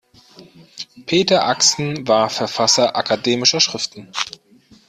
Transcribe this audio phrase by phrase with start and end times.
[1.05, 4.09] Peter Axen war Verfasser akademischer Schriften.